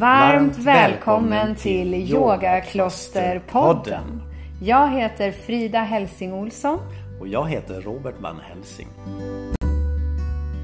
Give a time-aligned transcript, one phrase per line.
[0.00, 4.22] Varmt välkommen till Yogaklosterpodden.
[4.62, 6.78] Jag heter Frida Helsing Olsson.
[7.20, 8.88] Och jag heter Robert Van Helsing.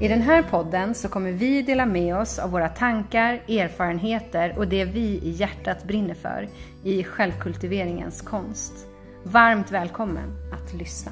[0.01, 4.67] I den här podden så kommer vi dela med oss av våra tankar, erfarenheter och
[4.67, 6.47] det vi i hjärtat brinner för
[6.83, 8.73] i självkultiveringens konst.
[9.23, 11.11] Varmt välkommen att lyssna.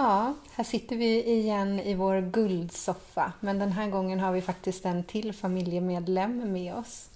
[0.00, 3.32] Ja, här sitter vi igen i vår guldsoffa.
[3.40, 7.10] Men den här gången har vi faktiskt en till familjemedlem med oss.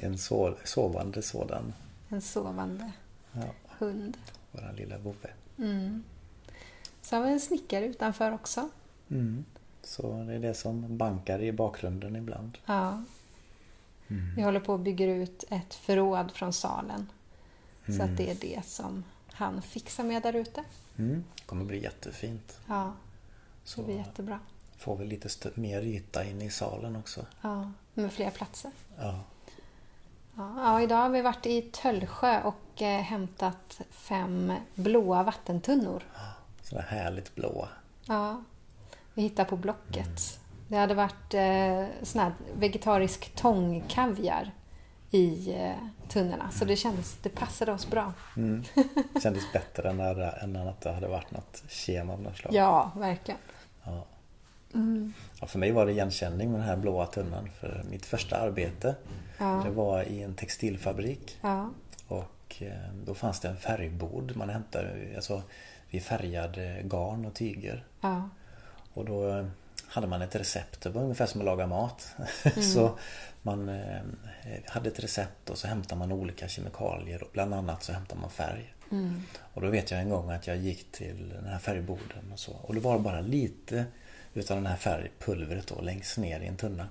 [0.00, 1.72] En so sovande sådan.
[2.08, 2.92] En sovande
[3.32, 3.42] Ja,
[3.78, 4.16] hund.
[4.52, 5.30] våran lilla vovve.
[5.58, 6.04] Mm.
[7.02, 8.68] Så har vi en snickare utanför också.
[9.10, 9.44] Mm.
[9.82, 12.58] Så det är det som bankar i bakgrunden ibland.
[12.66, 13.02] Ja.
[14.36, 17.06] Vi håller på att bygga ut ett förråd från salen.
[17.96, 19.04] Så att det är det som
[19.38, 20.64] han fixar med där ute.
[20.98, 21.24] Mm.
[21.36, 22.58] Det kommer bli jättefint.
[22.68, 22.92] Ja,
[23.64, 24.40] Så det blir jättebra.
[24.78, 27.26] får vi lite mer yta in i salen också.
[27.40, 28.70] Ja, med fler platser.
[28.98, 29.20] Ja.
[30.36, 36.02] Ja, idag har vi varit i Töllsjö och eh, hämtat fem blåa vattentunnor.
[36.62, 37.68] Sådär härligt blåa.
[38.06, 38.42] Ja,
[39.14, 40.40] vi hittade på Blocket.
[40.68, 44.50] Det hade varit eh, sån här vegetarisk tångkaviar
[45.10, 45.74] i eh,
[46.08, 46.50] tunnorna.
[46.50, 48.12] Så det kändes, det passade oss bra.
[48.36, 48.64] Mm.
[49.22, 52.54] Kändes bättre när, än att det hade varit något kem av något slag.
[52.54, 53.40] Ja, verkligen.
[53.84, 54.04] Ja.
[55.40, 57.50] Ja, för mig var det igenkänning med den här blåa tunnan.
[57.60, 58.94] För mitt första arbete
[59.38, 59.62] Ja.
[59.64, 61.38] det var i en textilfabrik.
[61.40, 61.70] Ja,
[62.08, 64.36] Och eh, då fanns det en färgbod.
[64.36, 65.42] Man hämtade, alltså,
[65.90, 67.84] vi färgade garn och tyger.
[68.00, 68.28] ja,
[68.94, 69.46] Och då eh,
[69.88, 70.80] hade man ett recept.
[70.80, 72.08] Det var ungefär som att laga mat.
[72.74, 72.98] så
[73.42, 74.00] man eh,
[74.66, 77.22] hade ett recept och så hämtade man olika kemikalier.
[77.22, 78.74] Och bland annat så hämtade man färg.
[79.54, 82.52] Och då vet jag en gång att jag gick till den här färgboden och så.
[82.52, 83.84] Och det var bara lite
[84.34, 86.88] utav den här färgpulvret då längst ner i en tunna.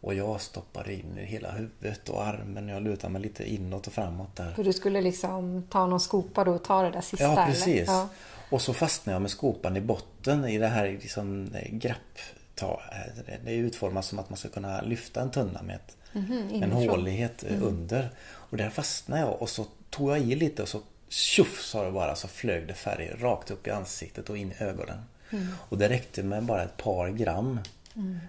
[0.00, 2.68] Och jag stoppade in i hela huvudet och armen.
[2.68, 4.52] Jag lutade mig lite inåt och framåt där.
[4.52, 7.24] för du skulle liksom ta någon skopa då och ta det där sista?
[7.24, 7.86] Ja, precis.
[7.86, 8.08] Ja.
[8.50, 12.18] Och så fastnade jag med skopan i botten i det här liksom eh, grapp...
[12.54, 15.96] ta- eh, Det är utformat som att man ska kunna lyfta en tunna med ett,
[16.12, 16.88] en Mhm, inifrån.
[16.88, 18.10] hålighet eh, under.
[18.22, 21.90] Och där fastnade jag och så tog jag i lite och så tjoff sa det
[21.90, 25.02] bara så flög det färg rakt upp i ansiktet och in i ögonen.
[25.32, 25.46] Mm.
[25.68, 27.60] Och det räckte med bara ett par gram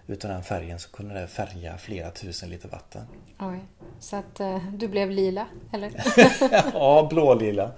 [0.07, 3.01] utav den färgen så kunde det färga flera tusen liter vatten.
[3.39, 3.59] Oj.
[3.99, 5.91] Så att eh, du blev lila, eller?
[6.73, 7.71] ja, blålila.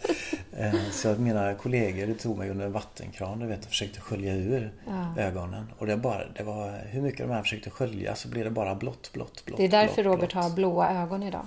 [0.57, 4.33] Eh, Så att mina kollegor tog mig under en vattenkran du vet, och försökte skölja
[4.35, 4.73] ur
[5.17, 5.66] ögonen.
[5.77, 8.75] Och det, bara, det var hur mycket de här försökte skölja så blev det bara
[8.75, 9.57] blått, blått, blått.
[9.57, 10.44] Det är därför blått, Robert blått.
[10.44, 11.45] har blåa ögon idag.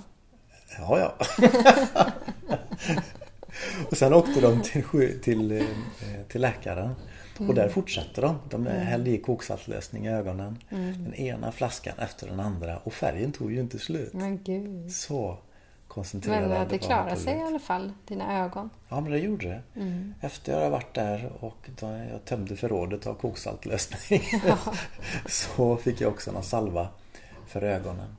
[0.77, 1.15] Ja, ja.
[3.89, 5.63] och sen åkte de till, till, eh,
[6.27, 6.95] till läkaren.
[7.39, 8.39] Och där fortsatte de.
[8.49, 10.57] De hällde i koksaltlösning i ögonen.
[10.69, 12.77] Den ena flaskan efter den andra.
[12.77, 14.13] Och färgen tog ju inte slut.
[14.13, 14.91] Men gud.
[14.91, 15.37] Så
[15.87, 18.69] koncentrerad Men det klarar sig i alla fall, dina ögon.
[18.89, 19.61] Ja men det gjorde det.
[20.21, 21.69] Efter jag hade varit där och
[22.11, 24.21] jag tömde förrådet av koksaltlösning
[25.25, 26.87] så fick jag också någon salva
[27.47, 28.15] för ögonen.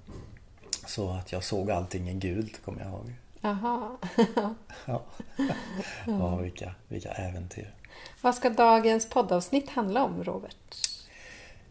[0.86, 3.12] Så att jag såg allting i gult kommer jag ihåg.
[3.40, 3.96] Jaha.
[4.86, 5.02] Ja,
[6.06, 7.74] ja vilka, vilka äventyr.
[8.20, 10.76] Vad ska dagens poddavsnitt handla om, Robert?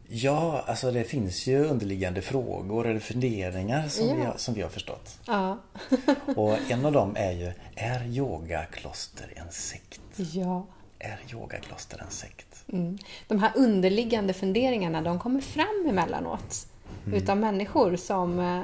[0.09, 4.15] Ja, alltså det finns ju underliggande frågor eller funderingar som, Ja.
[4.15, 5.19] vi, har, som vi har förstått.
[5.25, 5.57] Ja.
[6.35, 10.01] Och en av dem är ju, är yogakloster en sekt?
[10.15, 10.65] ja.
[10.99, 12.63] Är yogakloster en sekt?
[12.73, 12.97] Mm.
[13.27, 16.67] De här underliggande funderingarna, de kommer fram emellanåt.
[17.13, 18.61] Utav människor som eh,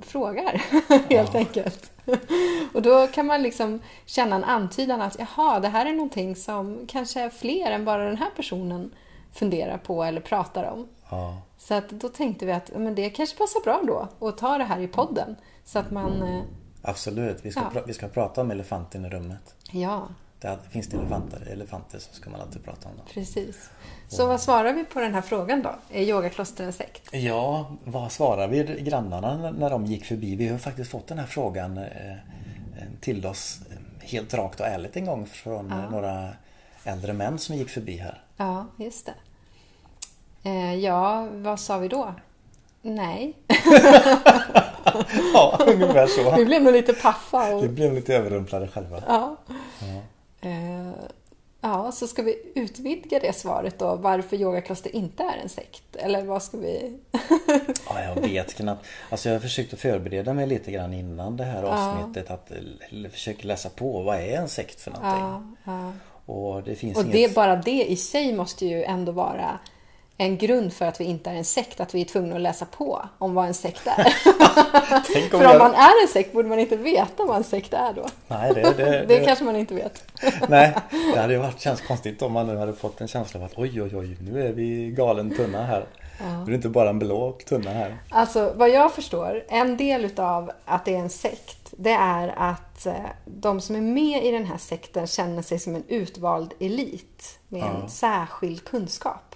[0.00, 0.62] frågar,
[1.10, 1.90] helt enkelt.
[2.74, 6.86] Och då kan man liksom känna en antydan att jaha, det här är någonting som
[6.88, 8.94] kanske fler än bara den här personen
[9.32, 10.88] funderar på eller pratar om.
[11.10, 11.38] Ja.
[11.58, 14.64] Så att då tänkte vi att men det kanske passar bra då att ta det
[14.64, 15.36] här i podden.
[15.64, 16.42] Så att man, eh,
[16.82, 17.80] Absolut, vi ska, Ja.
[17.86, 19.54] vi ska prata om elefanten i rummet.
[19.72, 20.08] ja,
[20.44, 23.06] Där finns det elefanter, elefanter så ska man alltid prata om dem.
[23.14, 23.70] precis.
[24.08, 25.74] Så vad svarar vi på den här frågan då?
[25.92, 27.08] Är yogakloster en sekt?
[27.12, 30.36] Ja, vad svarar vi grannarna när- de gick förbi?
[30.36, 31.84] Vi har faktiskt fått den här frågan eh,
[33.00, 33.76] till oss eh,
[34.08, 36.28] helt rakt och ärligt en gång från eh, några
[36.84, 38.22] äldre män som gick förbi här.
[38.36, 39.14] Ja, just det.
[40.50, 42.14] Eh, ja, vad sa vi då?
[42.82, 43.34] Nej.
[45.34, 46.36] Ja, ungefär så.
[46.36, 47.46] Vi blev nog lite paffa.
[47.56, 49.02] Vi Och, blev lite överrumplade själva.
[49.06, 49.36] ja.
[51.94, 55.96] Eh, ja, så ska vi utvidga det svaret då, varför yogakloster inte är en sekt?
[55.96, 56.98] Eller vad ska vi...
[57.88, 58.86] Ja, jag vet knappt.
[59.10, 62.30] Alltså jag försökte förbereda mig lite grann innan det här avsnittet.
[62.30, 62.50] Att
[62.90, 64.02] l- försöka läsa på.
[64.02, 65.20] Vad är en sekt för någonting?
[65.20, 65.92] ja, ja.
[66.26, 67.12] Och det finns Och inget...
[67.14, 69.58] det, bara det i sig måste ju ändå vara
[70.16, 72.64] en grund för att vi inte är en sekt, att vi är tvungna att läsa
[72.66, 74.06] på om vad en sekt är.
[75.34, 77.92] Om för om man är en sekt borde man inte veta vad en sekt är
[77.92, 78.06] då.
[78.28, 80.04] Nej, det, det, Det, det, kanske man inte vet.
[80.48, 80.74] Nej,
[81.14, 83.82] det hade varit, känts konstigt om man nu hade fått en känsla av att oj,
[83.82, 85.86] oj, oj, nu är vi galen tunna här.
[86.20, 87.98] Är det inte bara en blå tunna här.
[88.10, 92.86] Alltså vad jag förstår, en del utav att det är en sekt, det är att
[92.86, 92.94] eh,
[93.24, 97.62] de som är med i den här sekten känner sig som en utvald elit med
[97.62, 97.88] en Ja.
[97.88, 99.33] särskild kunskap.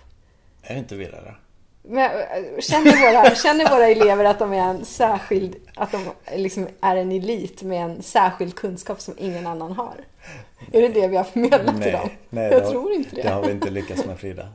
[0.68, 1.34] Är det inte vidare?
[1.82, 6.00] Men, eh, känner, våra, känner våra elever att de är en särskild, att de
[6.36, 9.94] liksom är en elit med en särskild kunskap som ingen annan har?
[10.72, 12.08] Är det det vi har förmedlat till dem?
[12.30, 13.22] nej jag har- tror inte det.
[13.22, 14.48] Det har vi inte lyckats med Frida.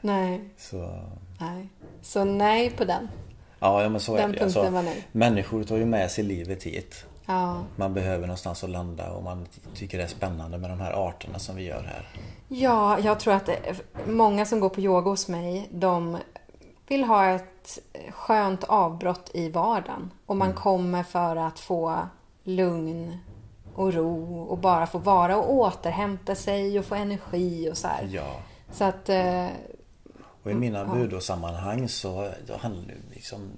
[0.00, 1.00] Nej, Så,
[1.40, 1.68] nej.
[2.02, 3.08] Så nej på den.
[3.60, 4.42] ja, ja, men så Den är det.
[4.44, 5.04] Alltså, nej.
[5.12, 7.04] människor tar ju med sig livet hit.
[7.28, 7.64] Ja.
[7.76, 11.38] Man behöver någonstans att landa och man tycker det är spännande med de här arterna
[11.38, 12.08] som vi gör här.
[12.48, 16.18] Ja, jag tror att det, många som går på yoga hos mig, de
[16.88, 17.78] vill ha ett
[18.10, 20.10] skönt avbrott i vardagen.
[20.26, 21.98] Och man kommer för att få
[22.44, 23.18] lugn
[23.74, 28.08] och ro och bara få vara och återhämta sig och få energi och så här.
[28.12, 28.36] Ja.
[28.72, 29.46] Så att, eh,
[30.42, 33.50] Och i mina budosammanhang så handlar det liksom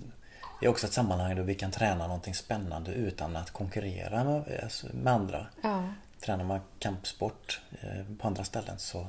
[0.60, 4.60] Det är också ett sammanhang då vi kan träna någonting spännande utan att konkurrera med,
[4.62, 5.46] alltså, med andra.
[5.62, 5.84] ja,
[6.24, 9.06] Tränar man kampsport eh, på andra ställen så,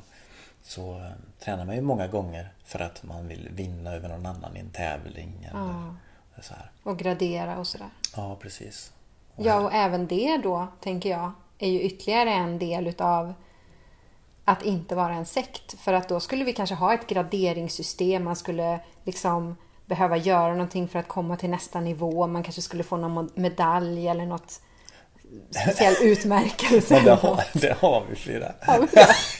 [0.63, 4.57] så eh, tränar man ju många gånger för att man vill vinna över någon annan
[4.57, 5.47] i en tävling.
[5.51, 5.95] Eller Ja.
[6.41, 6.71] så här.
[6.83, 7.89] och gradera och sådär.
[8.15, 8.93] Ja, precis.
[9.35, 13.33] Och Ja, och även det då, tänker jag, är ju ytterligare en del utav
[14.45, 15.79] att inte vara en sekt.
[15.79, 18.23] För att då skulle vi kanske ha ett graderingssystem.
[18.23, 19.55] Man skulle liksom
[19.91, 22.27] behöva göra någonting för att komma till nästa nivå.
[22.27, 24.61] Man kanske skulle få någon medalj eller något
[25.65, 26.93] speciell utmärkelse.
[26.93, 28.53] Men det har, det har vi Frida.
[28.67, 28.77] Ja,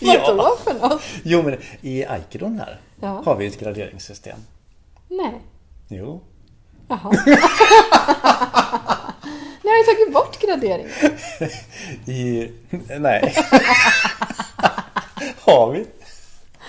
[0.02, 1.02] men Vadå för något?
[1.24, 3.22] Jo men i Aikidon här Ja.
[3.26, 4.38] har vi ett graderingssystem.
[5.08, 5.42] Nej.
[5.88, 6.22] Jo.
[6.88, 7.10] Jaha.
[9.64, 10.90] Ni har ju tagit bort graderingen.
[12.06, 12.52] I...
[13.00, 13.36] Nej.
[15.40, 15.80] har vi?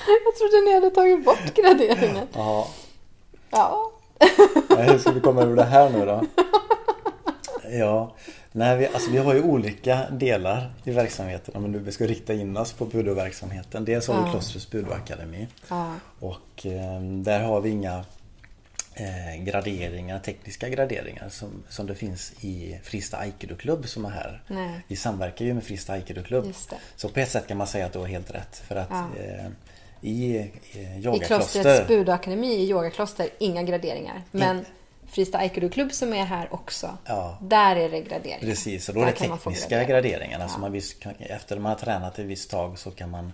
[0.06, 2.26] Jag trodde ni hade tagit bort graderingen.
[2.32, 2.68] Ja.
[3.52, 3.90] Ja.
[4.78, 6.22] Hur ska vi komma över det här nu då?
[7.70, 8.14] Ja,
[8.52, 12.56] nej, vi, alltså, vi har ju olika delar i verksamheten om vi ska rikta in
[12.56, 13.84] oss på budoverksamheten.
[13.84, 14.30] Dels har vi Ja.
[14.30, 15.94] Klostrets budoakademi Ja.
[16.20, 18.04] och eh, där har vi inga
[18.94, 24.42] eh, graderingar, tekniska graderingar som, som det finns i Frista Aikido-klubb som är här.
[24.46, 24.84] Nej.
[24.88, 26.54] Vi samverkar ju med Frista Aikido-klubb.
[26.96, 29.06] Så på ett sätt kan man säga att du har helt rätt för att Ja.
[29.24, 29.46] eh,
[30.02, 31.26] i eh, I yogakloster
[31.62, 34.22] klostrets budakademi i yogakloster, inga graderingar.
[34.30, 34.64] Men
[35.06, 37.38] Frista Aikido-klubb som är här också, Ja.
[37.42, 38.38] där är det graderingar.
[38.40, 39.88] Precis, och då är det man tekniska gradera.
[39.88, 40.48] graderingarna.
[40.48, 43.32] Så man visst kan, efter man har tränat ett visst tag så kan man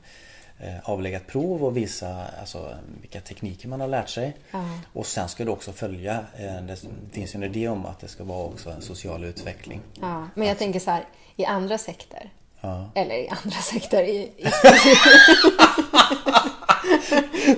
[0.60, 4.36] eh, avlägga ett prov och visa alltså, vilka tekniker man har lärt sig.
[4.50, 4.64] Ja.
[4.92, 6.76] Och sen ska du också följa, eh, det
[7.12, 9.80] finns ju en idé om att det ska vara också en social utveckling.
[10.00, 11.04] Ja, men jag tänker så här,
[11.36, 12.30] i andra sekter,
[12.60, 12.90] Ja.
[12.94, 14.44] eller i andra sekter, i, i,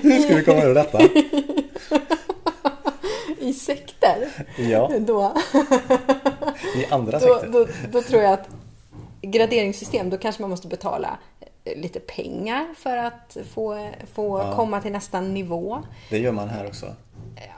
[0.01, 1.01] Hur ska vi komma över detta?
[3.39, 5.33] i sekter, Ja, då,
[6.75, 7.49] i andra då, sekter.
[7.51, 8.47] då, då tror jag att
[9.21, 11.17] graderingssystem, då kanske man måste betala
[11.65, 14.55] eh, lite pengar för att få, få Ja.
[14.55, 15.79] komma till nästa nivå.
[16.09, 16.85] Det gör man här också.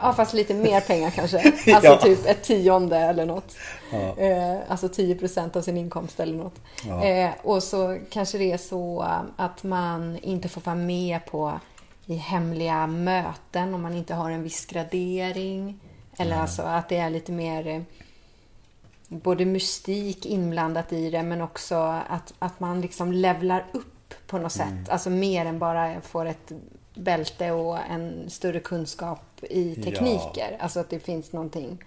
[0.01, 1.37] Ja, fast lite mer pengar kanske.
[1.75, 1.97] Alltså Ja.
[1.97, 3.55] typ ett tionde eller något.
[3.91, 4.17] Ja.
[4.17, 6.55] Eh, alltså 10 procent av sin inkomst eller något.
[6.87, 7.03] Ja.
[7.03, 11.59] Eh, och så kanske det är så eh, att man inte får vara med på
[12.05, 15.79] i hemliga möten om man inte har en viss gradering.
[16.17, 17.81] Eller alltså att det är lite mer eh,
[19.07, 21.75] både mystik inblandat i det men också
[22.09, 24.89] att, att man liksom levlar upp på något sätt.
[24.89, 26.51] Alltså mer än bara får ett
[26.95, 29.83] bälte och en större kunskap i Ja.
[29.83, 30.57] tekniker.
[30.59, 31.77] Alltså att det finns någonting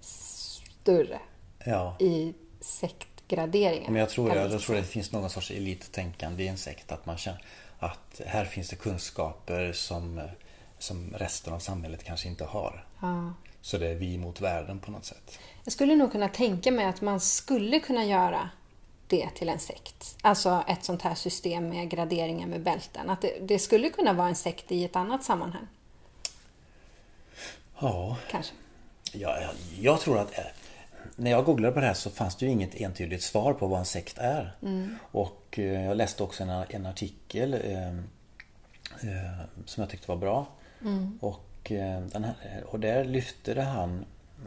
[0.00, 1.18] större
[1.64, 1.96] Ja.
[2.00, 3.92] i sektgraderingen.
[3.92, 4.58] Men jag tror, jag säga.
[4.58, 6.92] tror det finns någon sorts elittänkande i en sekt.
[6.92, 7.44] Att man känner
[7.78, 10.20] att här finns det kunskaper som,
[10.78, 12.86] som resten av samhället kanske inte har.
[13.02, 13.32] Ja.
[13.60, 15.38] Så det är vi mot världen på något sätt.
[15.64, 18.50] Jag skulle nog kunna tänka mig att man skulle kunna göra
[19.16, 20.16] det till en sekt.
[20.22, 23.10] Alltså ett sånt här system med graderingar med bälten.
[23.10, 25.66] Att det, det skulle kunna vara en sekt i ett annat sammanhang.
[27.78, 28.54] Ja, Kanske.
[29.12, 30.44] jag, jag, jag tror att eh,
[31.16, 33.78] när jag googlade på det här så fanns det ju inget entydigt svar på vad
[33.78, 34.56] en sekt är.
[35.10, 40.46] Och eh, jag läste också en, en artikel eh, eh, som jag tyckte var bra.
[41.20, 44.04] Och, eh, här, och där lyfte det han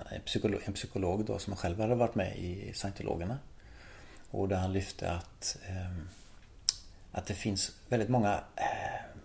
[0.09, 3.37] en psykolog, en psykolog då som själv hade varit med i scientologerna.
[4.31, 5.97] Och där han lyfte att, eh,
[7.11, 8.63] att det finns väldigt många eh,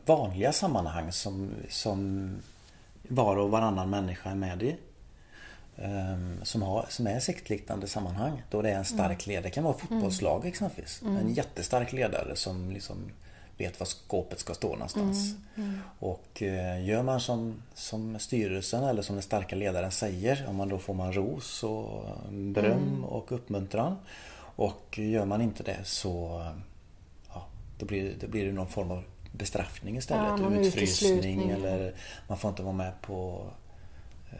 [0.06, 2.30] vanliga sammanhang som, som
[3.09, 4.76] var och varannan människa är med i.
[5.76, 8.42] Um, som, har, som är sektliknande sammanhang.
[8.50, 9.42] Då det är en stark ledare.
[9.42, 11.02] Det kan vara fotbollslag exempelvis.
[11.02, 11.16] Mm.
[11.16, 12.97] En jättestark ledare som liksom
[13.59, 15.35] vet var skåpet ska stå någonstans.
[15.54, 15.68] Mm.
[15.68, 15.80] Mm.
[15.99, 20.68] Och eh, gör man som, som styrelsen eller som den starka ledaren säger, om man
[20.68, 23.04] då får man ros och beröm Mm.
[23.04, 23.97] och uppmuntran.
[24.62, 26.47] Och gör man inte det så
[27.35, 27.47] ja,
[27.78, 30.40] då blir, då blir det någon form av bestraffning istället.
[30.40, 31.95] Ja, Utfrysning eller
[32.28, 33.47] man får inte vara med på
[34.33, 34.38] eh,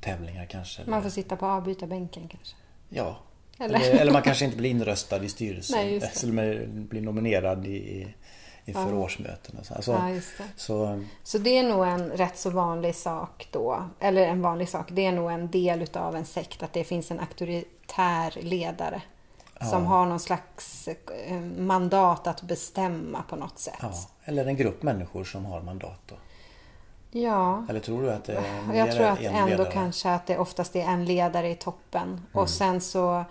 [0.00, 0.82] tävlingar kanske.
[0.86, 2.56] Man får sitta på avbytarbänken kanske.
[2.88, 3.18] Ja.
[3.58, 3.80] Eller?
[3.80, 5.78] Eller, eller man kanske inte blir inröstad i styrelsen.
[5.86, 8.14] Nej, eller blir nominerad i,
[8.64, 8.90] inför Ja.
[8.90, 9.58] Ja, årsmöten.
[9.58, 9.74] Och så.
[9.74, 10.44] Alltså, just det.
[10.56, 13.84] så Så det är nog en rätt så vanlig sak då.
[14.00, 14.88] Eller en vanlig sak.
[14.90, 19.02] Det är nog en del utav en sekt att det finns en auktoritär ledare.
[19.60, 19.88] Som Ja.
[19.88, 23.78] har någon slags eh, mandat att bestämma på något sätt.
[23.80, 23.92] Ja,
[24.24, 26.14] eller en grupp människor som har mandat då.
[27.10, 27.66] Ja.
[27.68, 29.70] Eller tror du att det är mer Jag tror att en ändå ledare?
[29.72, 32.02] kanske att det oftast är en ledare i toppen.
[32.08, 32.22] Mm.
[32.32, 33.24] Och sen så...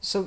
[0.00, 0.24] så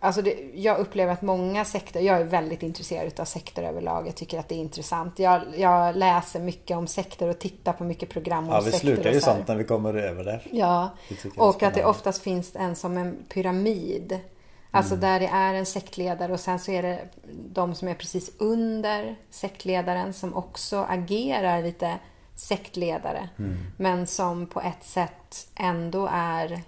[0.00, 2.00] alltså det, jag upplever att många sekter...
[2.00, 4.06] Jag är väldigt intresserad av sekter överlag.
[4.06, 5.18] Jag tycker att det är intressant.
[5.18, 8.78] Jag, jag läser mycket om sekter och tittar på mycket program om Ja, vi sekter.
[8.78, 10.46] slukar ju sånt när vi kommer över där.
[10.52, 10.90] Ja,
[11.36, 14.20] och att det oftast finns en som en pyramid.
[14.70, 15.00] Alltså Mm.
[15.00, 19.16] där det är en sektledare och sen så är det de som är precis under
[19.30, 21.98] sektledaren som också agerar lite
[22.34, 23.28] sektledare.
[23.38, 23.56] Mm.
[23.76, 26.62] Men som på ett sätt ändå är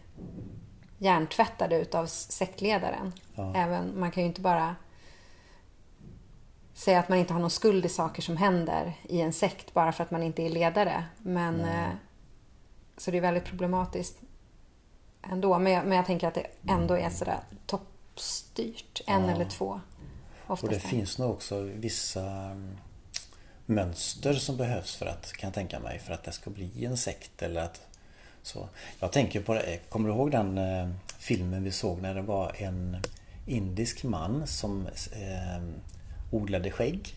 [0.98, 3.12] hjärntvättade utav sektledaren.
[3.34, 3.54] Ja.
[3.56, 4.76] Även, man kan ju inte bara
[6.74, 9.92] säga att man inte har någon skuld i saker som händer i en sekt bara
[9.92, 11.04] för att man inte är ledare.
[11.18, 11.88] Men, eh,
[12.96, 14.20] så det är väldigt problematiskt
[15.22, 15.58] ändå.
[15.58, 17.38] Men jag, men jag tänker att det ändå är sådär
[18.20, 19.00] toppstyrt.
[19.06, 19.30] En Ja.
[19.30, 19.80] eller två.
[20.46, 20.80] Och det är.
[20.80, 22.76] finns nog också vissa mm,
[23.66, 26.96] mönster som behövs för att, kan jag tänka mig, för att det ska bli en
[26.96, 27.80] sekt eller att
[28.42, 28.68] så.
[29.00, 32.52] Jag tänker på det, kommer du ihåg den eh, filmen vi såg när det var
[32.62, 32.96] en
[33.46, 35.62] indisk man som eh,
[36.30, 37.14] odlade skägg?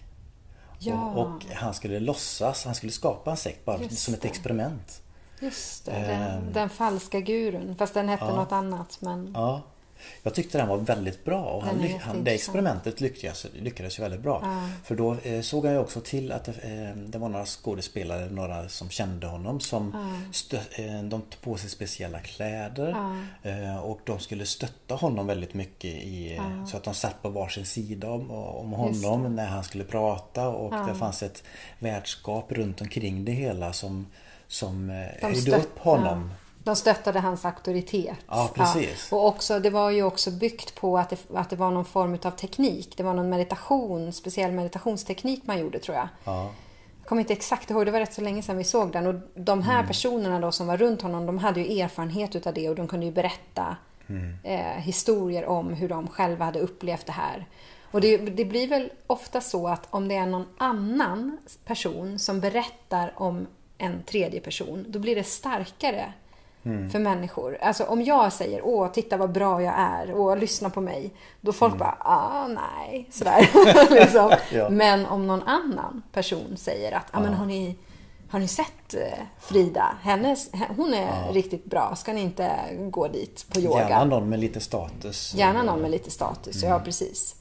[0.79, 1.11] Ja.
[1.11, 4.27] Och, och han skulle låtsas, han skulle skapa en sekt bara Just som ett det.
[4.27, 5.01] experiment.
[5.39, 6.07] Just det, Ehm.
[6.43, 7.75] den, den falska gurun.
[7.75, 8.35] Fast den hette Ja.
[8.35, 8.97] något annat.
[9.01, 9.61] Men Ja.
[10.23, 14.03] Jag tyckte den var väldigt bra och han, ly- han, det experimentet lyckades, lyckades ju
[14.03, 14.39] väldigt bra.
[14.43, 14.69] Ja.
[14.83, 18.29] För då eh, såg jag ju också till att det, eh, det var några skådespelare,
[18.29, 22.95] några som kände honom som stö, eh, de tog på sig speciella kläder
[23.43, 27.29] eh, och de skulle stötta honom väldigt mycket i, eh, så att de satt på
[27.29, 31.43] varsin sida om, om honom när han skulle prata och det fanns ett
[31.79, 34.07] värdskap runt omkring det hela som,
[34.47, 36.31] som eh, de, höjde upp honom.
[36.63, 38.17] Ja, de stöttade hans auktoritet.
[38.27, 39.11] Ja, precis.
[39.11, 42.17] Och också, det var ju också byggt på att det, att det var någon form
[42.23, 42.93] av teknik.
[42.97, 46.07] Det var någon meditation, speciell meditationsteknik man gjorde tror jag.
[46.23, 46.49] Ja.
[46.99, 49.07] Jag kommer inte exakt ihåg, det var rätt så länge sedan vi såg den.
[49.07, 49.87] Och de här Mm.
[49.87, 53.05] personerna då som var runt honom, de hade ju erfarenhet utav det och de kunde
[53.05, 53.77] ju berätta
[54.09, 54.33] Mm.
[54.43, 57.45] eh, historier om hur de själva hade upplevt det här.
[57.91, 62.39] Och det, det blir väl ofta så att om det är någon annan person som
[62.39, 66.13] berättar om en tredje person, då blir det starkare
[66.65, 66.89] Mm.
[66.89, 67.57] för människor.
[67.61, 71.11] Alltså om jag säger åh, titta vad bra jag är och lyssna på mig.
[71.41, 73.49] Då folk bara, ah nej, sådär.
[74.01, 74.25] liksom.
[74.25, 74.39] Mm.
[74.51, 74.69] Ja.
[74.69, 77.75] Men om någon annan person säger att, ah, men har ni,
[78.29, 79.95] har ni sett eh, Frida?
[80.01, 81.95] Hennes, hon är riktigt bra.
[81.95, 82.51] Ska ni inte
[82.89, 83.79] gå dit på yoga?
[83.89, 85.33] Gärna någon med lite status.
[85.35, 87.35] Gärna någon med lite status, ja precis.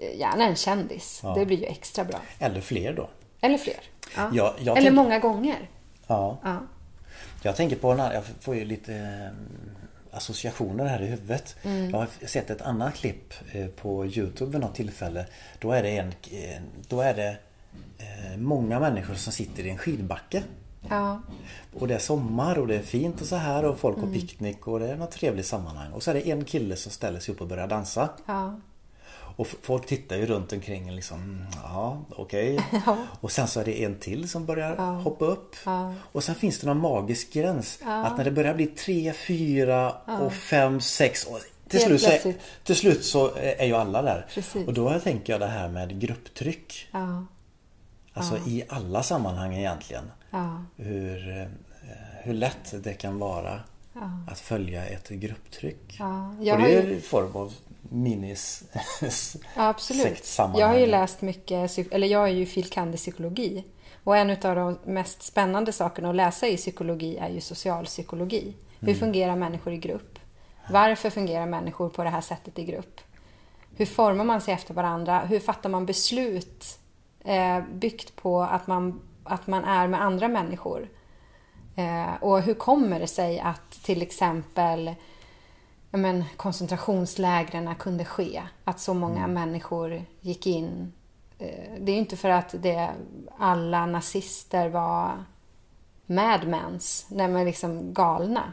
[0.00, 1.20] Eh, Gärna en kändis.
[1.22, 1.34] Ja.
[1.34, 2.18] Det blir ju extra bra.
[2.38, 3.08] Eller fler då.
[3.40, 3.80] Eller fler.
[4.16, 4.30] Ja.
[4.32, 5.70] Ja, jag Eller tänk- många gånger.
[6.06, 6.38] Ja.
[7.44, 7.48] Ja.
[7.48, 11.56] Jag tänker på, en annan- jag får ju lite eh, associationer här i huvudet.
[11.62, 11.90] Mm.
[11.90, 15.26] Jag har sett ett annat klipp eh, på Youtube vid något tillfälle.
[15.58, 16.12] Då är det, en,
[16.88, 17.36] då är det
[17.98, 20.42] eh, många människor som sitter i en skidbacke.
[20.90, 21.22] Ja.
[21.78, 24.08] Och det är sommar och det är fint och så här och folk Mm.
[24.08, 25.92] har picknick och det är något trevligt sammanhang.
[25.92, 28.08] Och så är det en kille som ställer sig upp och börjar dansa.
[28.26, 28.60] Ja.
[29.36, 32.60] Och folk tittar ju runt omkring och liksom, mm, ja okej.
[33.20, 35.56] Och sen så är det en till som börjar hoppa upp.
[36.12, 37.78] Och sen finns det någon magisk gräns.
[37.84, 41.38] Att när det börjar bli tre, fyra och fem, sex och
[41.68, 44.26] till slut, så är, till slut så är ju alla där.
[44.34, 44.66] Precis.
[44.66, 46.88] Och då tänker jag det här med grupptryck.
[46.92, 47.26] Ja.
[48.12, 50.10] Alltså i alla sammanhang egentligen.
[50.30, 50.64] Ja.
[50.76, 51.46] Hur, eh,
[52.22, 53.60] hur lätt det kan vara
[54.30, 55.96] att följa ett grupptryck.
[55.98, 57.52] Ja, och det är ju- en form av
[57.94, 58.62] minis
[59.54, 60.38] absolut.
[60.38, 63.64] Jag har ju läst mycket, eller jag är ju filkand i psykologi.
[64.04, 68.54] Och en av de mest spännande sakerna att läsa i psykologi är ju socialpsykologi.
[68.80, 69.00] Hur Mm.
[69.00, 70.18] fungerar människor i grupp?
[70.70, 73.00] Varför fungerar människor på det här sättet i grupp?
[73.76, 75.20] Hur formar man sig efter varandra?
[75.20, 76.78] Hur fattar man beslut
[77.24, 80.88] eh, byggt på att man, att man är med andra människor.
[81.76, 84.94] Eh, och hur kommer det sig att till exempel
[85.98, 88.42] men, koncentrationslägren kunde ske?
[88.64, 89.32] Att så många mm.
[89.32, 90.92] människor gick in.
[91.38, 92.90] Eh, det är inte för att det,
[93.38, 95.24] alla nazister var
[96.06, 98.52] madmans, nej men liksom galna.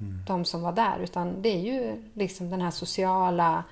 [0.00, 0.24] Mm.
[0.26, 0.98] De som var där.
[0.98, 3.64] Utan det är ju liksom den här sociala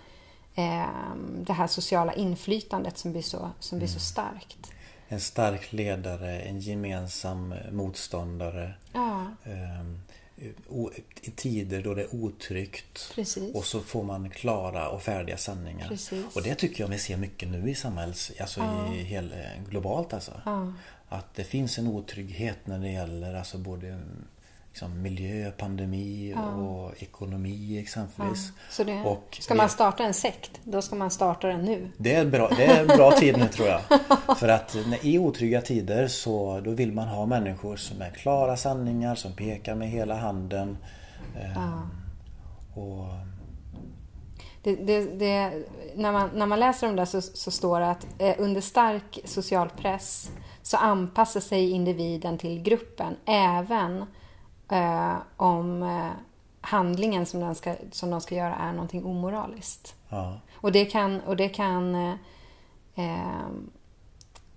[0.54, 4.00] eh, det här sociala inflytandet som blir så, som blir så mm.
[4.00, 4.72] starkt.
[5.08, 8.74] En stark ledare, en gemensam motståndare.
[8.92, 9.26] Ja.
[9.44, 9.84] Eh,
[11.20, 13.12] i tider då det är otryggt.
[13.14, 13.54] Precis.
[13.54, 15.88] Och så får man klara och färdiga sanningar.
[15.88, 16.36] Precis.
[16.36, 18.32] Och det tycker jag vi ser mycket nu i samhälls...
[18.40, 18.94] Alltså ja.
[18.94, 19.34] i hel,
[19.68, 20.40] globalt alltså.
[20.44, 20.72] Ja.
[21.08, 24.00] Att det finns en otrygghet när det gäller alltså både
[24.74, 26.54] liksom miljö, pandemi ja.
[26.54, 28.52] och ekonomi exempelvis.
[28.56, 28.62] Ja.
[28.70, 31.90] Så det, och ska man starta en sekt, då ska man starta den nu.
[31.96, 33.80] Det är, bra, det är en bra tid nu tror jag.
[34.38, 39.14] För att i otrygga tider så då vill man ha människor som är klara sanningar,
[39.14, 40.76] som pekar med hela handen.
[41.34, 41.40] Ja.
[41.40, 41.88] Ehm,
[42.74, 43.06] och...
[44.62, 45.52] Det, det, det,
[45.96, 49.18] när, man, när man läser om det så, så står det att eh, under stark
[49.24, 50.30] social press
[50.62, 54.04] så anpassar sig individen till gruppen även
[54.68, 56.10] eh, om eh,
[56.60, 59.94] handlingen som, den ska, som de ska göra är någonting omoraliskt.
[60.08, 60.40] Ja.
[60.54, 62.14] Och det kan, och det kan eh,
[62.94, 63.48] eh,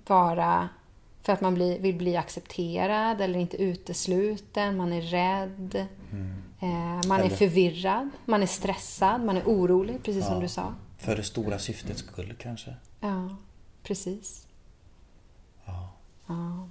[0.07, 0.69] vara
[1.27, 4.77] för att man blir, vill bli accepterad eller inte utesluten.
[4.77, 5.87] Man är rädd.
[6.11, 6.43] Mm.
[6.59, 7.31] Eh, man eller...
[7.31, 8.09] är förvirrad.
[8.25, 9.23] Man är stressad.
[9.23, 10.29] Man är orolig, precis ja.
[10.29, 10.73] som du sa.
[10.97, 12.73] För det stora syftets skull kanske?
[12.99, 13.35] Ja,
[13.83, 14.47] precis.
[15.65, 15.89] Ja.
[16.27, 16.69] ja.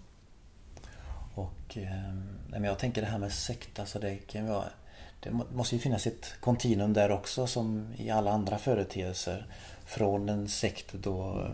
[1.37, 4.65] Och eh, jag tänker det här med sekt, alltså det kan vara
[5.21, 9.47] det måste ju finnas ett kontinuum där också som i alla andra företeelser.
[9.85, 11.49] Från en sekt då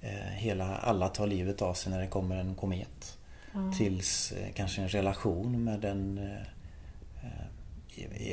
[0.00, 3.18] eh, hela, alla tar livet av sig när det kommer en komet.
[3.54, 3.72] Mm.
[3.72, 6.40] Tills eh, kanske en relation med en, eh,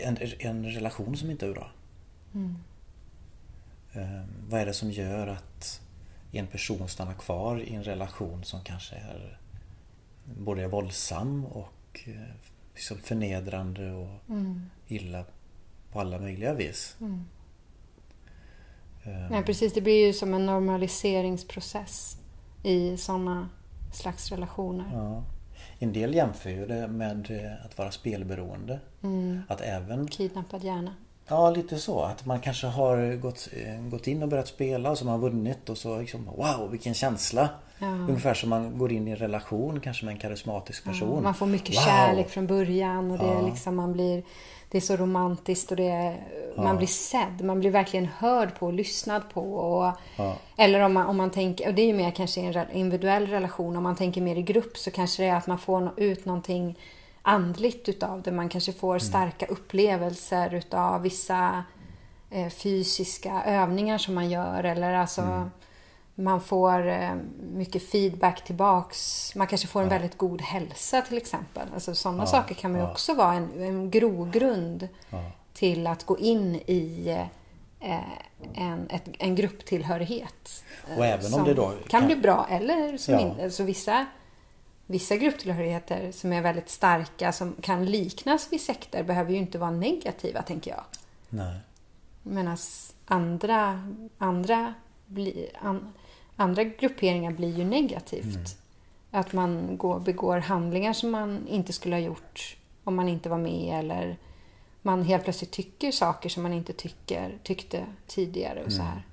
[0.07, 1.71] en, en relation som inte är bra.
[2.33, 2.57] Mm.
[3.93, 5.81] Eh, vad är det som gör att
[6.31, 9.39] en person stannar kvar i en relation som kanske är
[10.25, 12.35] både våldsam och eh,
[12.73, 14.69] liksom förnedrande och mm.
[14.87, 15.25] illa
[15.91, 16.95] på alla möjliga vis.
[17.01, 17.25] Mm.
[19.05, 19.73] Um, Nej, precis.
[19.73, 22.17] Det blir ju som en normaliseringsprocess
[22.63, 23.49] i sådana
[23.93, 24.85] slags relationer.
[24.93, 25.23] Ja.
[25.79, 28.79] En del jämför ju det med eh, att vara spelberoende.
[29.01, 29.41] Mm.
[29.47, 30.07] Att även...
[30.07, 30.95] Kidnappad hjärna.
[31.27, 32.01] Ja, lite så.
[32.01, 35.21] Att man kanske har gått, eh, gått in och börjat spela och så har man
[35.21, 37.49] vunnit och så liksom Wow, vilken känsla!
[37.79, 37.87] Ja.
[37.87, 41.15] Ungefär som man går in i en relation kanske med en karismatisk person.
[41.15, 41.81] Ja, man får mycket wow.
[41.81, 44.23] kärlek från början och det är liksom man blir
[44.69, 46.23] Det är så romantiskt och det är,
[46.57, 47.41] man blir sedd.
[47.43, 49.41] Man blir verkligen hörd på och lyssnad på.
[49.53, 49.93] Och,
[50.57, 53.75] Eller om man, om man tänker, och det är ju mer kanske en individuell relation.
[53.77, 56.77] Om man tänker mer i grupp så kanske det är att man får ut någonting
[57.23, 58.31] andligt utav det.
[58.31, 58.99] Man kanske får mm.
[58.99, 61.63] starka upplevelser utav vissa
[62.29, 64.63] eh, fysiska övningar som man gör.
[64.63, 65.49] Eller alltså mm
[66.15, 67.15] man får eh,
[67.53, 69.31] mycket feedback tillbaks.
[69.35, 69.93] Man kanske får en ja.
[69.93, 71.67] väldigt god hälsa till exempel.
[71.73, 72.91] Alltså, sådana ja, saker kan ju ja.
[72.91, 74.87] också vara en, en grogrund
[75.53, 77.07] till att gå in i
[77.79, 77.99] eh,
[78.53, 80.63] en, ett, en grupptillhörighet.
[80.97, 83.43] Och även om det då kan, kan bli bra eller som inte.
[83.43, 84.05] Alltså vissa,
[84.85, 89.71] vissa grupptillhörigheter som är väldigt starka som kan liknas vid sekter behöver ju inte vara
[89.71, 90.83] negativa tänker jag.
[91.29, 91.59] Nej.
[92.23, 92.57] Medan
[93.05, 94.73] andra, andra
[95.05, 95.93] blir, an,
[96.35, 98.35] andra grupperingar blir ju negativt.
[98.35, 98.45] Mm.
[99.11, 103.37] Att man går, begår handlingar som man inte skulle ha gjort om man inte var
[103.37, 104.17] med eller
[104.81, 108.71] man helt plötsligt tycker saker som man inte tycker, tyckte tidigare och mm.
[108.71, 109.03] så här.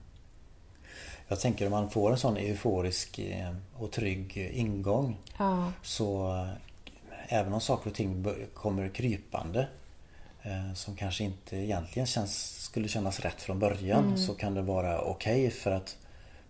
[1.31, 5.73] Jag tänker om man får en sån euforisk eh, och trygg ingång ja.
[5.83, 6.49] så eh,
[7.29, 9.69] även om saker och ting kommer krypande
[10.43, 14.19] eh, som kanske inte egentligen känns, skulle kännas rätt från början mm.
[14.19, 15.97] så kan det vara okej okay för att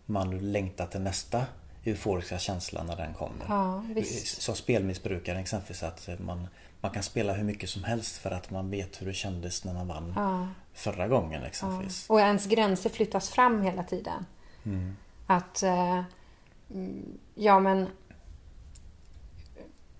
[0.06, 1.46] man längtar till nästa
[1.84, 3.46] euforiska känsla när den kommer.
[3.48, 4.42] Ja, visst.
[4.42, 6.48] Som spelmissbrukare exempelvis att man,
[6.80, 9.74] man kan spela hur mycket som helst för att man vet hur det kändes när
[9.74, 10.48] man vann ja.
[10.74, 12.06] förra gången exempelvis.
[12.08, 12.14] Ja.
[12.14, 14.24] Och ens gränser flyttas fram hela tiden.
[14.64, 14.96] Mm.
[15.26, 16.02] Att eh,
[17.34, 17.86] Ja men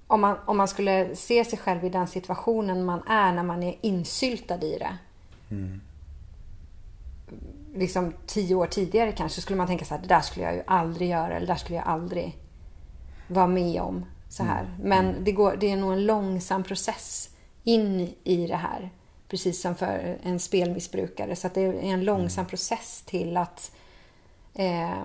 [0.07, 3.63] om man, om man skulle se sig själv i den situationen man är när man
[3.63, 4.99] är insyltad i det.
[5.51, 5.81] Mm
[7.75, 10.63] liksom tio år tidigare kanske skulle man tänka så här, det där skulle jag ju
[10.67, 12.37] aldrig göra eller det där skulle jag aldrig
[13.29, 14.05] vara med om.
[14.29, 14.65] Så här.
[14.65, 14.89] Mm.
[14.89, 15.25] Men mm.
[15.25, 17.31] det, går, det är nog en långsam process
[17.65, 18.91] in i det här.
[19.29, 21.37] Precis som för en spelmissbrukare.
[21.37, 22.49] Så det är en långsam mm.
[22.49, 23.73] process till att
[24.55, 25.03] eh,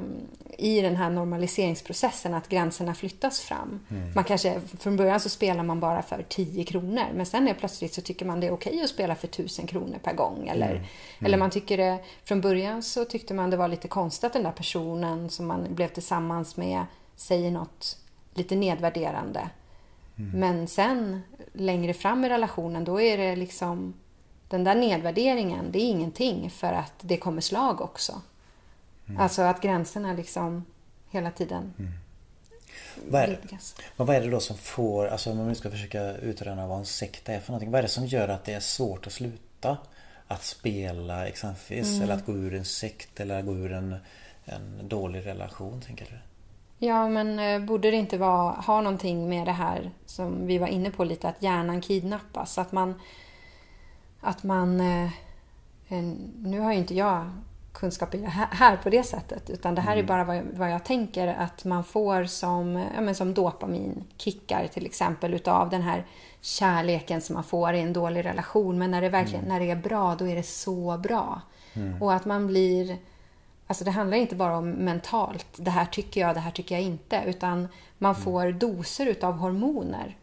[0.58, 3.80] i den här normaliseringsprocessen att gränserna flyttas fram.
[3.90, 4.12] Mm.
[4.16, 7.94] Man kanske, från början så spelar man bara för 10 kronor men sen är plötsligt
[7.94, 10.48] så tycker man det är okej att spela för 1000 kronor per gång.
[10.48, 10.86] Eller, Mm.
[11.20, 14.44] eller man tycker det, från början så tyckte man det var lite konstigt att den
[14.44, 17.98] där personen som man blev tillsammans med säger något
[18.34, 19.50] lite nedvärderande.
[20.18, 20.40] Mm.
[20.40, 21.22] Men sen
[21.54, 23.94] längre fram i relationen då är det liksom
[24.50, 28.22] den där nedvärderingen, det är ingenting för att det kommer slag också.
[29.08, 29.22] Mm.
[29.22, 30.66] Alltså att gränserna liksom
[31.10, 31.74] hela tiden
[33.10, 33.76] Vad är, vidgas.
[33.98, 36.80] men vad är det då som får, alltså om man nu ska försöka utröna vad
[36.80, 37.72] en sekt är för någonting.
[37.72, 39.78] Vad är det som gör att det är svårt att sluta?
[40.28, 42.02] Att spela exempelvis Mm.
[42.04, 43.96] eller att gå ur en sekt eller att gå ur en,
[44.46, 46.18] en dålig relation tänker du?
[46.88, 50.68] Ja, men eh, borde det inte vara, ha någonting med det här som vi var
[50.68, 52.58] inne på lite, att hjärnan kidnappas?
[52.58, 53.02] Att man...
[54.22, 55.10] Att man eh,
[56.38, 57.32] nu har ju inte jag
[57.76, 60.44] kunskap i det här, här på det sättet, utan det här är bara vad jag,
[60.54, 65.82] vad jag tänker att man får som, ja, men som dopaminkickar till exempel utav den
[65.82, 66.06] här
[66.42, 68.78] kärleken som man får i en dålig relation.
[68.78, 71.42] Men när det verkligen när det är bra, då är det så bra.
[72.02, 72.98] Och att man blir
[73.68, 76.84] Alltså det handlar inte bara om mentalt, det här tycker jag, det här tycker jag
[76.84, 80.18] inte, utan man får doser utav hormoner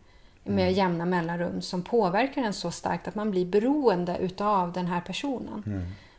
[0.45, 5.01] med jämna mellanrum som påverkar en så starkt att man blir beroende utav den här
[5.01, 5.62] personen.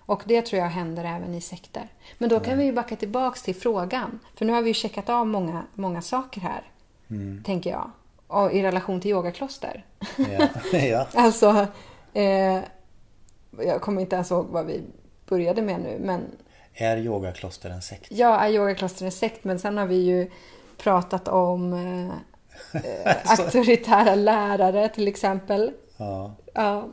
[0.06, 1.88] Och det tror jag händer även i sekter.
[2.18, 5.10] Men då kan vi ju backa tillbaks till frågan, för nu har vi ju checkat
[5.10, 6.64] av många, många saker här,
[7.44, 7.92] tänker jag,
[8.28, 9.86] och i relation till yogakloster.
[10.18, 10.48] Ja,
[10.80, 11.08] ja.
[11.14, 11.68] Alltså,
[12.14, 12.60] eh,
[13.60, 14.82] jag kommer inte ens ihåg vad vi
[15.28, 16.22] började med nu, men
[16.74, 18.08] Är yogakloster en sekt?
[18.12, 20.32] Ja, är yogakloster en sekt, men sen har vi ju
[20.78, 25.72] pratat om eh, eh, auktoritära lärare till exempel.
[25.98, 26.36] Ja.
[26.54, 26.88] Ja,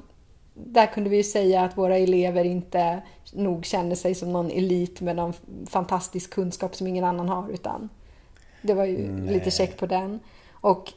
[0.66, 5.00] där kunde vi ju säga att våra elever inte nog känner sig som någon elit
[5.00, 5.32] med någon
[5.66, 7.88] fantastisk kunskap som ingen annan har, utan
[8.62, 9.34] det var ju Nej.
[9.34, 10.20] lite check på den.
[10.50, 10.92] Och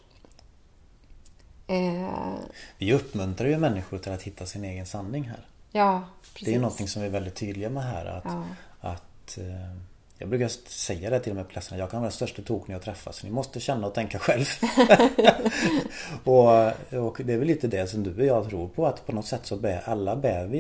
[1.67, 2.34] eh,
[2.78, 5.47] Vi uppmuntrar ju människor till att hitta sin egen sanning här.
[5.71, 6.45] ja, precis.
[6.47, 8.06] Det är någonting som vi är väldigt tydliga med här.
[8.06, 8.43] Att, Ja.
[8.82, 9.78] att, eh,
[10.23, 11.79] jag brukar säga det till med på klasserna.
[11.79, 13.17] Jag kan vara den största tok när jag träffas.
[13.17, 14.45] Så ni måste känna och tänka själv.
[16.23, 18.88] och, och det är väl lite det som du och jag tror på.
[18.88, 20.59] Att på något sätt så bär alla bär vi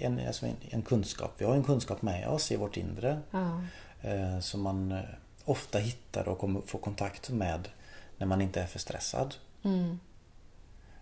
[0.00, 1.34] en, alltså en, en kunskap.
[1.38, 3.20] Vi har en kunskap med oss i vårt inre.
[3.30, 3.60] Ja.
[4.02, 4.98] Eh, som man eh,
[5.44, 7.68] ofta hittar och kommer få kontakt med
[8.16, 9.34] när man inte är för stressad.
[9.62, 9.98] Mm.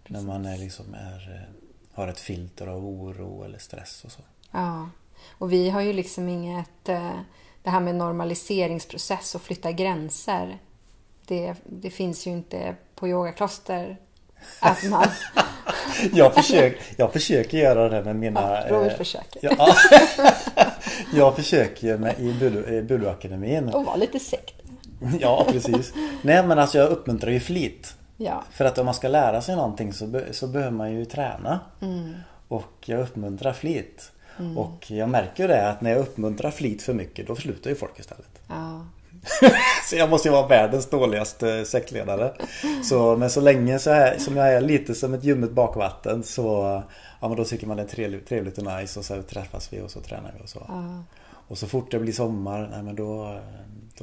[0.06, 1.54] När man är liksom är, eh,
[1.92, 4.22] har ett filter av oro eller stress och så.
[4.50, 4.88] Ja,
[5.30, 6.88] och vi har ju liksom inget...
[6.88, 7.20] eh,
[7.62, 10.58] Det här med normaliseringsprocess och flytta gränser.
[11.26, 13.96] Det, det finns ju inte på yogakloster.
[14.60, 15.06] Att man...
[16.12, 18.40] Jag, försöker, jag försöker göra det med mina...
[18.40, 19.40] Ja, Robert eh, försöker.
[19.58, 19.74] Ja,
[21.14, 23.68] jag försöker med, i Bulu- Buluakademin.
[23.68, 24.54] Och vara lite sekt.
[25.20, 25.92] Ja, precis.
[26.22, 27.94] Nej men alltså jag uppmuntrar ju flit.
[28.16, 28.44] Ja.
[28.50, 31.60] För att om man ska lära sig någonting så, så behöver man ju träna.
[31.82, 32.14] Mm.
[32.48, 34.12] Och jag uppmuntrar flit.
[34.56, 37.76] Och jag märker ju det att när jag uppmuntrar flit för mycket då slutar ju
[37.76, 38.40] folk istället.
[38.48, 38.86] ja.
[39.88, 42.32] Så jag måste ju vara världens dåligaste sektledare.
[42.84, 46.82] Så, men så länge så här, som jag är lite som ett ljummet bakvatten så
[47.20, 49.80] Ja men då tycker man det är trevligt, trevligt och nice och så träffas vi
[49.80, 50.62] och så tränar vi och så.
[50.68, 51.04] Ja.
[51.48, 53.40] Och så fort det blir sommar, nej men då,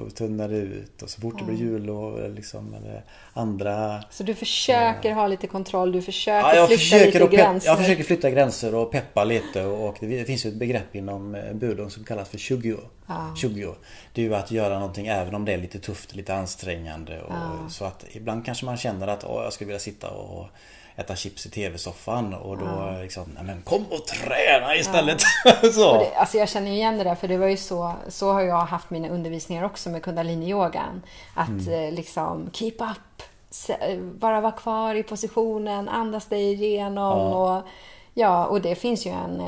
[0.04, 1.02] då tunnar ut.
[1.02, 5.48] Och så fort det blir jul och liksom eller andra Så du försöker ha lite
[5.48, 7.70] kontroll, du försöker Ja, flytta försöker, lite gränser.
[7.70, 11.54] jag försöker flytta gränser och peppa lite och det finns ju ett begrepp inom eh,
[11.54, 12.78] budon som kallas för shugyo.
[13.08, 13.34] Ja.
[13.42, 13.76] shugyo.
[14.14, 17.22] Det är ju att göra någonting även om det är lite tufft, lite ansträngande.
[17.22, 17.70] Och Ja.
[17.70, 20.46] Så att ibland kanske man känner att Åh, jag skulle vilja sitta och
[20.98, 25.22] äta chips i tv-soffan och då liksom, nej men kom och träna istället.
[25.74, 25.92] så.
[25.92, 28.42] Och det, alltså jag känner igen det där, för det var ju så, så har
[28.42, 31.02] jag haft mina undervisningar också med kundalini-yogan.
[31.34, 31.74] Att Mm.
[31.88, 37.20] eh, liksom keep up, se- bara vara kvar i positionen, andas dig igenom.
[37.20, 37.58] Ja.
[37.58, 37.64] Och,
[38.14, 39.42] ja, och det finns ju en...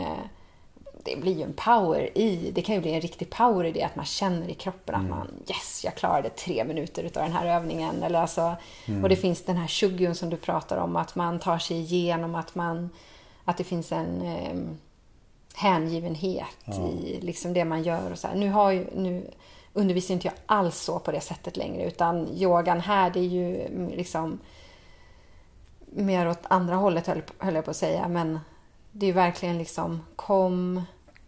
[1.03, 3.83] Det blir ju en power i, det kan ju bli en riktig power i det
[3.83, 5.11] att man känner i kroppen Mm.
[5.11, 8.03] att man yes, jag klarade tre minuter utav den här övningen.
[8.03, 8.55] Eller alltså,
[8.87, 9.03] Mm.
[9.03, 12.35] Och det finns den här shugyon som du pratar om, att man tar sig igenom,
[12.35, 12.89] att man
[13.45, 14.59] att det finns en eh,
[15.55, 18.11] hängivenhet i liksom det man gör.
[18.11, 18.35] Och så här.
[18.35, 19.31] Nu, har ju, nu
[19.73, 23.67] undervisar inte jag alls så på det sättet längre utan yogan här det är ju
[23.95, 24.39] liksom
[25.85, 28.07] mer åt andra hållet höll, höll jag på att säga.
[28.07, 28.39] Men
[28.91, 30.81] det är verkligen liksom kom,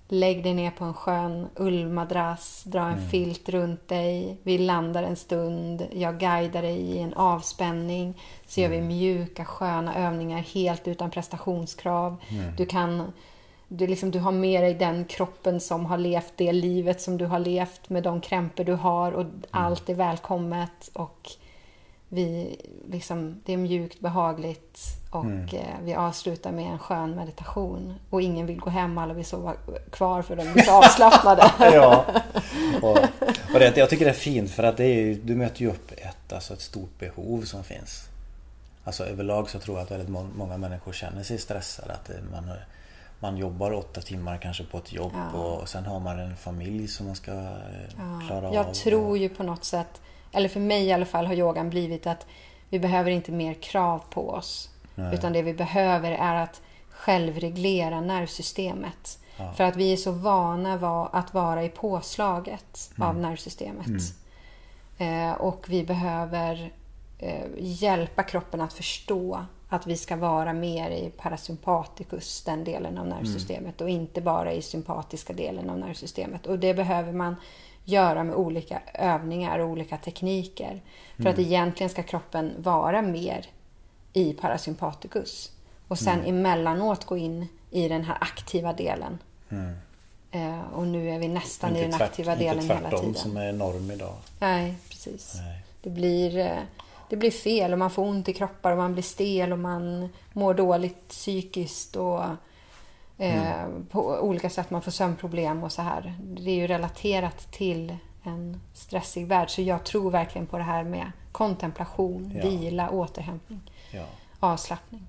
[0.08, 5.16] lägg dig ner på en skön ullmadrass, dra en filt runt dig, vi landar en
[5.16, 8.22] stund, jag guidar dig i en avspänning.
[8.48, 12.18] Så gör vi mjuka sköna övningar helt utan prestationskrav.
[12.58, 13.12] Du kan
[13.74, 17.26] du, liksom, du har med dig den kroppen som har levt det livet som du
[17.26, 21.30] har levt med de krämpor du har och allt är välkommet och
[22.14, 22.58] vi,
[22.90, 27.96] liksom, det är mjukt, behagligt och eh, vi avslutar med en skön meditation.
[28.10, 29.54] Och ingen vill gå hem, alla vill sova
[29.92, 31.52] kvar för de är så avslappnade.
[31.60, 32.06] ja.
[32.82, 32.98] Och,
[33.54, 35.92] och det, jag tycker det är fint för att det är, du möter ju upp
[35.92, 38.04] ett, alltså ett stort behov som finns.
[38.84, 41.94] Alltså överlag så tror jag att väldigt må- många människor känner sig stressade.
[41.94, 42.52] Att man,
[43.20, 45.40] man jobbar åtta timmar kanske på ett jobb Ja.
[45.40, 48.54] och sen har man en familj som man ska eh, klara av.
[48.54, 52.08] Jag tror ju på något sätt, eller för mig i alla fall har yogan blivit
[52.08, 52.26] att
[52.70, 54.70] vi behöver inte mer krav på oss.
[55.14, 59.20] Utan det vi behöver är att självreglera nervsystemet.
[59.56, 63.88] För att vi är så vana va- att vara i påslaget av nervsystemet.
[64.98, 66.72] Eh, och vi behöver
[67.20, 73.08] eh, hjälpa kroppen att förstå att vi ska vara mer i parasympaticus, den delen av
[73.08, 76.46] nervsystemet och inte bara i sympatiska delen av nervsystemet.
[76.46, 77.36] Och det behöver man
[77.86, 80.82] göra med olika övningar och olika tekniker.
[81.18, 83.46] För att egentligen ska kroppen vara mer
[84.14, 85.52] i parasympaticus.
[85.88, 89.18] Och sen emellanåt gå in i den här aktiva delen.
[90.32, 93.16] Eh, och nu är vi nästan i den tvärt- aktiva delen inte hela tvärtom tiden.
[93.22, 94.16] som är norm idag.
[94.40, 95.34] Nej, precis.
[95.36, 95.60] Nej.
[95.82, 96.58] Det, blir, eh,
[97.12, 100.10] det blir fel och man får ont i kroppar och man blir stel och man
[100.34, 102.24] mår dåligt psykiskt och
[103.18, 104.70] eh, på olika sätt.
[104.70, 106.14] Man får sömnproblem och så här.
[106.22, 109.50] Det är ju relaterat till en stressig värld.
[109.50, 112.50] Så jag tror verkligen på det här med kontemplation, Ja.
[112.50, 114.06] vila, återhämtning, Ja,
[114.40, 115.02] avslappning,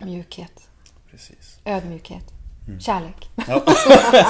[0.00, 0.68] mjukhet,
[1.10, 1.58] precis.
[1.64, 2.24] ödmjukhet,
[2.68, 2.80] Mm.
[2.80, 3.30] kärlek.
[3.48, 3.62] Ja.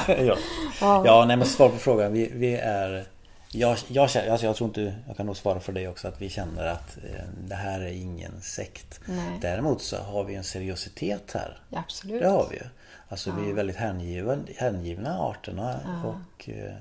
[0.80, 1.02] ja.
[1.06, 2.12] ja, nej men svar på frågan.
[2.12, 3.06] Vi, vi är...
[3.54, 6.22] Jag, jag, känner, alltså jag tror inte, jag kan nog svara för dig också, att
[6.22, 9.00] vi känner att eh, det här är ingen sekt.
[9.06, 9.38] Nej.
[9.40, 11.58] Däremot så har vi en seriositet här.
[11.68, 12.22] Ja, absolut.
[12.22, 12.62] Det har vi ju.
[13.08, 16.74] Alltså vi är väldigt hängiven, hängivna arterna och eh,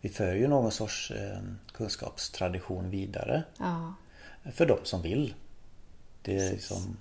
[0.00, 1.38] vi för ju någon sorts eh,
[1.72, 3.42] kunskapstradition vidare.
[3.58, 3.94] Ja,
[4.52, 5.34] För de som vill.
[6.22, 6.96] Det är liksom,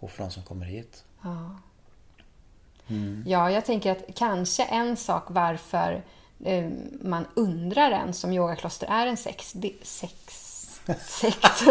[0.00, 1.04] och för de som kommer hit.
[1.22, 1.56] ja.
[2.88, 3.24] Mm.
[3.26, 6.02] Ja, jag tänker att kanske en sak varför
[7.00, 10.42] man undrar ens om yogakloster är en sex, sex
[11.00, 11.62] sekt.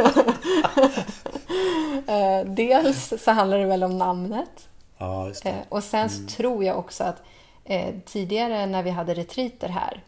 [2.07, 4.69] eh, dels så handlar det väl om namnet.
[4.97, 5.31] Ja.
[5.43, 7.21] Eh, och sen så tror jag också att
[7.65, 10.03] eh, tidigare när vi hade retriter här,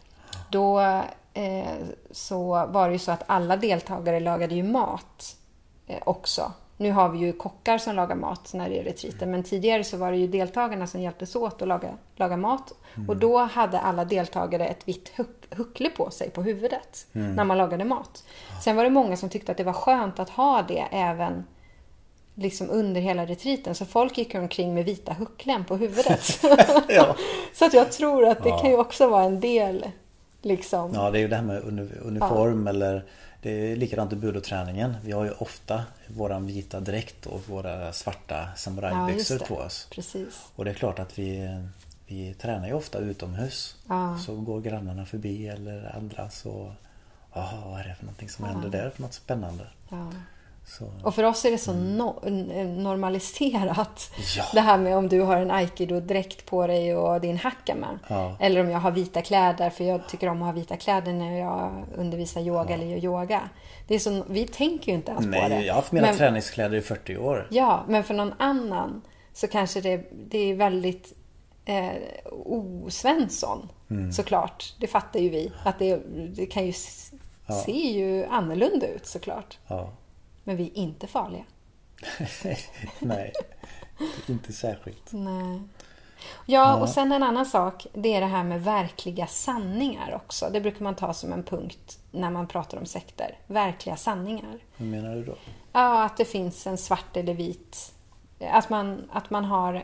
[0.49, 0.79] då
[1.33, 1.77] eh,
[2.11, 5.35] så var det ju så att alla deltagare lagade ju mat
[5.87, 6.51] eh, också.
[6.77, 9.97] Nu har vi ju kockar som lagar mat när det är retriter, men tidigare så
[9.97, 12.73] var det ju deltagarna som hjälptes åt att laga, laga mat.
[13.07, 17.57] Och då hade alla deltagare ett vitt huck, huckle på sig på huvudet när man
[17.57, 18.23] lagade mat.
[18.63, 21.43] Sen var det många som tyckte att det var skönt att ha det även
[22.35, 23.75] liksom under hela retriten.
[23.75, 26.39] Så folk gick omkring med vita hucklen på huvudet.
[26.87, 27.15] Ja.
[27.53, 29.85] Så att jag tror att det kan ju också vara en del.
[30.41, 30.91] Liksom.
[30.93, 33.05] Ja, det är ju det här med uni- uniform eller
[33.43, 34.95] det är likadant i budoträningen.
[35.03, 39.45] Vi har ju ofta våran vita dräkt och våra svarta Ja, samurajbyxor det.
[39.45, 39.87] på oss.
[39.91, 40.51] Precis.
[40.55, 41.59] Och det är klart att vi,
[42.07, 43.75] vi tränar ju ofta utomhus.
[43.87, 44.17] Ja.
[44.25, 46.73] Så går grannarna förbi eller andra så
[47.33, 49.67] Jaha, vad är det för någonting som händer där för något spännande?
[49.89, 50.11] Ja.
[50.65, 54.11] Så, Och för oss är det så no- normaliserat.
[54.37, 54.43] Ja.
[54.53, 57.99] Det här med om du har en aikido-dräkt på dig och din hackama.
[58.09, 58.37] Ja.
[58.39, 61.37] Eller om jag har vita kläder, för jag tycker om att ha vita kläder när
[61.39, 63.49] jag undervisar yoga eller gör yoga.
[63.87, 65.47] Det är så, vi tänker ju inte ens på det.
[65.47, 67.47] nej, jag har haft mina Men- träningskläder i 40 år.
[67.51, 69.01] Ja, men för någon annan
[69.33, 71.13] så kanske det, det är väldigt
[71.65, 71.91] eh,
[72.45, 73.69] osvensson.
[73.89, 74.11] Mm.
[74.11, 74.73] Såklart.
[74.79, 75.51] Det fattar ju vi.
[75.65, 75.95] Att det,
[76.35, 76.73] det kan ju
[77.65, 79.57] se ju annorlunda ut såklart.
[79.67, 79.89] Ja.
[80.43, 81.43] Men vi är inte farliga.
[82.99, 83.33] nej,
[84.27, 85.09] inte särskilt.
[85.11, 85.61] Nej.
[86.45, 87.87] Ja, och sen en annan sak.
[87.93, 90.49] Det är det här med verkliga sanningar också.
[90.53, 93.37] Det brukar man ta som en punkt när man pratar om sekter.
[93.47, 94.59] Verkliga sanningar.
[94.77, 95.35] Hur menar du då?
[95.71, 97.93] Ja, att det finns en svart eller vit.
[98.39, 99.83] Att man, att man har...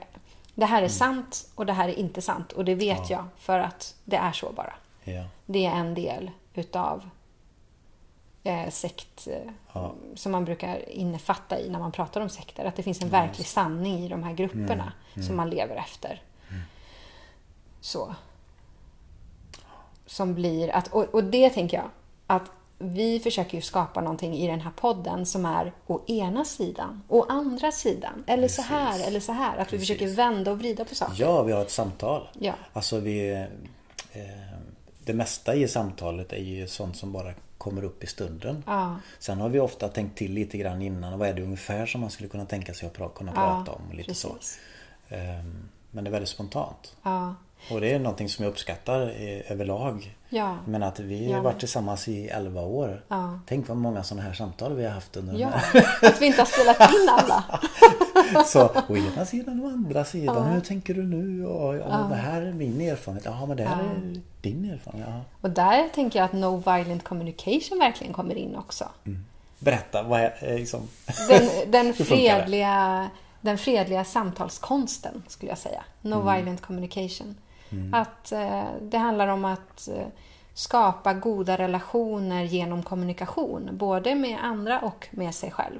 [0.55, 2.51] Det här är sant och det här är inte sant.
[2.51, 4.73] Och det vet jag för att det är så bara.
[5.03, 5.23] Ja.
[5.45, 7.09] Det är en del utav
[8.43, 9.93] eh, sekt eh, Ja.
[10.15, 12.65] som man brukar innefatta i när man pratar om sekter.
[12.65, 14.93] Att det finns en verklig sanning i de här grupperna
[15.27, 16.21] som man lever efter.
[17.81, 18.15] Så.
[20.05, 21.89] Som blir att, och, och det tänker jag,
[22.27, 27.03] att vi försöker ju skapa någonting i den här podden som är å ena sidan,
[27.07, 29.07] å andra sidan, eller så här, Precis.
[29.07, 29.57] eller så här.
[29.57, 29.87] Att vi Precis.
[29.87, 31.15] försöker vända och vrida på saker.
[31.21, 32.27] Ja, vi har ett samtal.
[32.39, 32.53] Ja.
[32.73, 33.31] Alltså vi...
[34.11, 34.23] Eh,
[35.03, 38.63] det mesta i samtalet är ju sånt som bara kommer upp i stunden.
[38.67, 38.95] Ja.
[39.19, 41.19] Sen har vi ofta tänkt till lite grann innan.
[41.19, 43.81] Vad är det ungefär som man skulle kunna tänka sig att kunna prata om?
[43.91, 44.33] Lite så.
[44.33, 44.59] precis.
[45.09, 46.95] Ehm, men det är väldigt spontant.
[47.71, 50.15] Och det är någonting som jag uppskattar eh, överlag.
[50.29, 50.57] Ja.
[50.65, 53.03] Men att vi har varit tillsammans i 11 år.
[53.07, 53.39] Ja.
[53.47, 55.87] Tänk vad många sådana här samtal vi har haft under de Ja, här.
[56.09, 57.59] att vi inte har spelat in alla.
[58.45, 60.45] Så å ena sidan och andra sidan.
[60.45, 61.45] Hur tänker du nu?
[61.45, 63.25] Och, ja, Det här är min erfarenhet.
[63.25, 65.09] Ja men det här är din erfarenhet.
[65.09, 65.21] Ja.
[65.41, 68.85] Och där tänker jag att No Violent Communication verkligen kommer in också.
[69.59, 70.87] Berätta, vad är eh, liksom...
[71.29, 73.09] Den, den, fredliga,
[73.41, 75.83] den fredliga samtalskonsten skulle jag säga.
[76.01, 76.35] No Mm.
[76.35, 77.35] Violent Communication.
[77.93, 80.07] Att eh, det handlar om att eh,
[80.53, 83.69] skapa goda relationer genom kommunikation.
[83.71, 85.79] Både med andra och med sig själv.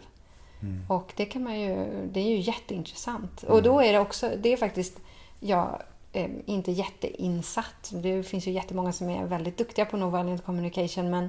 [0.62, 0.84] Mm.
[0.88, 3.44] Och det kan man ju, det är ju jätteintressant.
[3.44, 5.00] Och då är det också, det är faktiskt,
[5.40, 5.82] jag
[6.14, 7.92] är inte jätteinsatt.
[7.94, 11.24] Det finns ju jättemånga som är väldigt duktiga på no violent communication men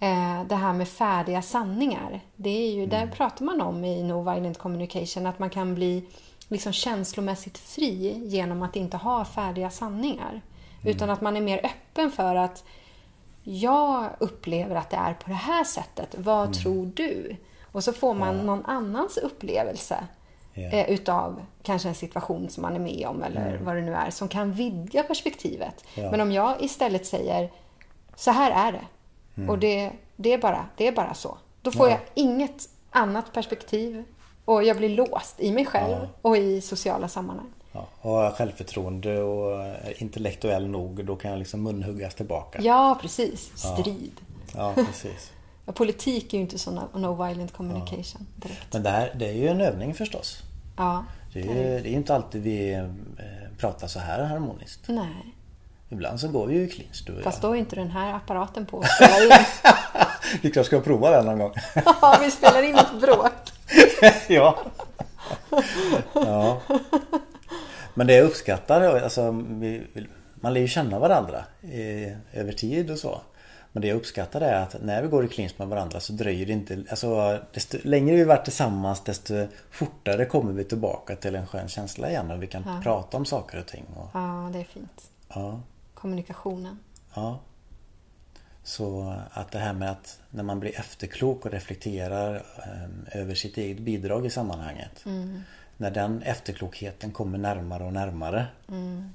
[0.00, 4.32] eh, det här med färdiga sanningar, det är ju, där pratar man om i no
[4.32, 6.04] violent communication att man kan bli
[6.48, 10.40] liksom känslomässigt fri genom att inte ha färdiga sanningar.
[10.84, 12.64] Utan att man är mer öppen för att
[13.42, 16.14] jag upplever att det är på det här sättet.
[16.18, 17.36] Vad tror du?
[17.72, 20.04] Och så får man någon annans upplevelse
[20.54, 20.62] Ja.
[20.70, 24.10] eh, utav kanske en situation som man är med om eller vad det nu är
[24.10, 25.84] som kan vidga perspektivet.
[25.94, 26.10] Ja.
[26.10, 27.50] Men om jag istället säger
[28.16, 28.84] så här är det
[29.48, 31.38] och det, det, är bara, det är bara så.
[31.62, 31.92] Då får Ja.
[31.92, 34.04] jag inget annat perspektiv
[34.44, 36.08] och jag blir låst i mig själv Ja.
[36.22, 37.46] och i sociala sammanhang.
[37.72, 42.58] Ja, och har jag självförtroende och är intellektuell nog då kan jag liksom munhuggas tillbaka.
[42.62, 43.50] Ja, precis.
[43.58, 44.20] Strid.
[44.56, 45.32] Ja, precis.
[45.74, 48.72] Politik är ju inte så no, no violent communication direkt.
[48.72, 50.38] Men det, här, det är ju en övning förstås.
[50.76, 52.84] Ja, Det är ju det är ju inte alltid vi eh,
[53.58, 54.80] pratar så här harmoniskt.
[54.88, 55.34] nej.
[55.90, 57.50] Ibland så går vi ju i clinch du och Fast jag.
[57.52, 58.84] då är inte den här apparaten på.
[60.42, 61.52] Vi kanske ska prova den någon gång.
[61.84, 63.32] Ja, vi spelar in ett bråk.
[64.28, 64.58] ja.
[66.14, 66.60] ja.
[67.94, 69.82] Men det jag uppskattar, alltså, vi,
[70.34, 73.20] man lär ju känna varandra eh, över tid och så.
[73.72, 76.46] Men det jag uppskattar är att när vi går i clinch med varandra så dröjer
[76.46, 81.46] det inte, alltså desto längre vi varit tillsammans desto fortare kommer vi tillbaka till en
[81.46, 83.84] skön känsla igen och vi kan prata om saker och ting.
[83.96, 85.10] Och, Ja, det är fint.
[85.28, 85.60] ja,
[85.94, 86.78] Kommunikationen.
[87.14, 87.38] ja.
[88.62, 93.56] Så att det här med att när man blir efterklok och reflekterar eh, över sitt
[93.56, 95.04] eget bidrag i sammanhanget.
[95.80, 98.46] När den efterklokheten kommer närmare och närmare.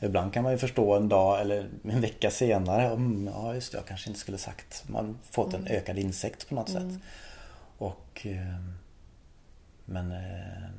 [0.01, 2.85] Ibland kan man ju förstå en dag eller en vecka senare.
[2.85, 4.83] Mm, ja just det, jag kanske inte skulle sagt.
[4.89, 6.99] Man fått en ökad insikt på något sätt.
[7.77, 8.55] Och eh,
[9.85, 10.17] Men eh,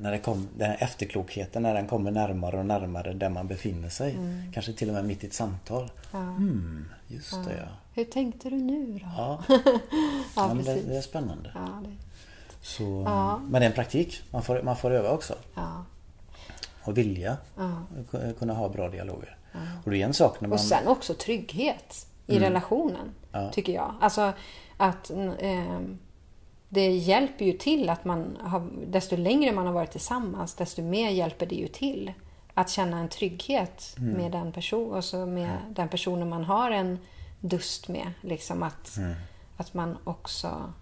[0.00, 3.88] när det kom, den här efterklokheten när den kommer närmare och närmare där man befinner
[3.88, 4.16] sig.
[4.54, 5.90] Kanske till och med mitt i ett samtal.
[6.12, 7.68] Mm, just det ja.
[7.94, 9.06] Hur tänkte du nu då?
[9.16, 9.60] Ja, Ja,
[10.36, 11.50] ja det, det är spännande.
[11.54, 11.96] Ja, det,
[12.64, 13.38] Så, Ja.
[13.38, 14.22] Men det är en praktik.
[14.30, 15.34] Man får, man får öva också.
[15.54, 15.84] ja.
[16.84, 17.70] Och vilja Ja.
[18.10, 19.36] ku- kunna ha bra dialoger.
[19.84, 20.54] Och det är en sak när man...
[20.54, 23.00] Och sen också trygghet i relationen,
[23.32, 23.44] Mm.
[23.46, 23.50] Ja.
[23.52, 23.94] tycker jag.
[24.00, 24.32] Alltså
[24.76, 25.80] att eh,
[26.68, 31.10] det hjälper ju till att man har, desto längre man har varit tillsammans, desto mer
[31.10, 32.12] hjälper det ju till
[32.54, 34.10] att känna en trygghet Mm.
[34.12, 36.98] med den person, alltså med den personen man har en
[37.40, 38.10] dust med.
[38.20, 39.14] Liksom att, Mm.
[39.56, 40.72] att man också...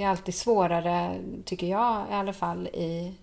[0.00, 3.14] Det är alltid svårare, tycker jag i alla fall, i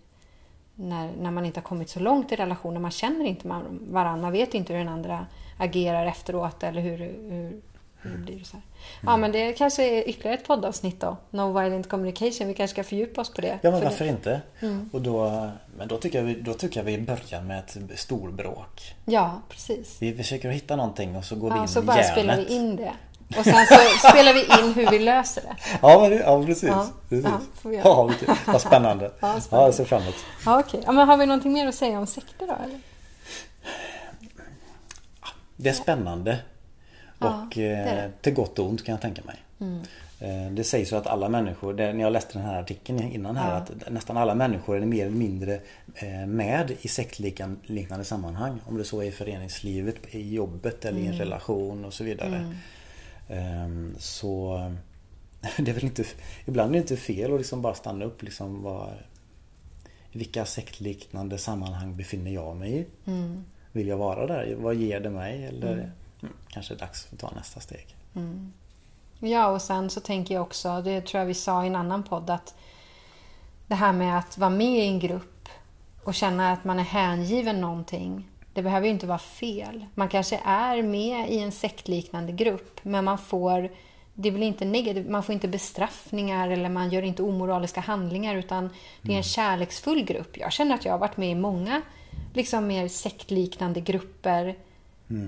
[0.75, 2.81] när, när man inte har kommit så långt i relationen.
[2.81, 5.25] Man känner inte varandra, man vet inte hur den andra
[5.57, 7.61] agerar efteråt eller hur, hur,
[8.03, 8.43] det blir.
[8.43, 8.61] Så här.
[9.01, 9.11] Mm.
[9.11, 11.17] Ja, men det kanske är ytterligare ett poddavsnitt då.
[11.29, 12.47] No violent communication.
[12.47, 13.59] Vi kanske ska fördjupa oss på det.
[13.61, 14.41] Ja men För varför det, inte?
[14.91, 18.95] Och då, men då tycker, jag vi, då tycker jag vi börjar med ett storbråk.
[19.05, 20.01] Ja, precis.
[20.01, 22.11] Vi försöker hitta någonting och så går vi Ja, in så i bara järnet.
[22.11, 22.93] spelar vi in det.
[23.37, 25.55] Och sen så spelar vi in hur vi löser det.
[25.81, 26.69] Ja, men, det- ja precis.
[26.69, 27.25] Ja, precis.
[27.63, 27.71] ja.
[27.83, 29.11] Ja, vilket, vad spännande.
[29.19, 29.67] Ja, Ja, spännande.
[29.67, 30.15] jag ser fram emot.
[30.45, 30.81] Ja, okej.
[30.85, 32.53] Ja, men har vi någonting mer att säga om sekter då?
[32.63, 32.79] Eller?
[35.55, 36.39] Det är spännande.
[37.19, 38.01] Ja, och det är det.
[38.03, 39.35] eh, till gott och ont kan jag tänka mig.
[40.19, 43.37] Eh, Det sägs ju att alla människor, det, när jag läste den här artikeln innan
[43.37, 43.57] här, Ja.
[43.57, 45.59] att nästan alla människor är mer eller mindre
[45.95, 48.59] eh, med i sektliknande sammanhang.
[48.67, 52.35] Om det så är i föreningslivet, i jobbet eller i en relation och så vidare.
[52.35, 52.55] Ehm,
[53.97, 54.59] Så
[55.57, 56.03] det är väl inte,
[56.45, 58.89] ibland är det inte fel att liksom bara stanna upp liksom vad,
[60.11, 62.85] vilka sektliknande sammanhang befinner jag mig i?
[63.71, 64.55] Vill jag vara där?
[64.55, 65.45] Vad ger det mig?
[65.45, 65.73] Eller
[66.21, 67.95] mm, kanske är det dags att ta nästa steg.
[69.19, 72.03] Ja, och sen så tänker jag också, det tror jag vi sa i en annan
[72.03, 72.55] podd, att
[73.67, 75.49] det här med att vara med i en grupp
[76.03, 79.85] och känna att man är hängiven någonting, det behöver ju inte vara fel.
[79.95, 83.69] Man kanske är med i en sektliknande grupp, men man får
[84.13, 88.69] det blir inte negativt, man får inte bestraffningar eller man gör inte omoraliska handlingar utan
[89.01, 90.37] det är en kärleksfull grupp.
[90.37, 91.81] Jag känner att jag har varit med i många
[92.33, 94.55] liksom mer sektliknande grupper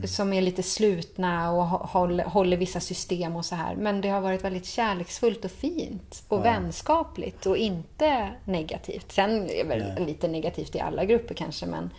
[0.07, 3.75] som är lite slutna och hå- håller, håller vissa system och så här.
[3.75, 9.11] Men det har varit väldigt kärleksfullt och fint och vänskapligt och inte negativt.
[9.11, 10.05] Sen är väl Nej.
[10.05, 11.89] lite negativt i alla grupper kanske, men,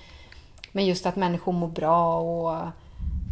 [0.72, 2.68] men just att människor mår bra och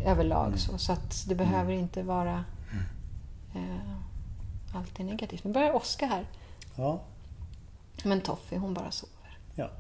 [0.04, 0.78] överlag så.
[0.78, 2.44] Så att det behöver inte vara
[3.54, 5.44] eh, alltid negativt.
[5.44, 6.26] Nu börjar Oskar här.
[6.76, 7.00] Ja,
[8.04, 9.70] Men Toffe, hon bara sover ja.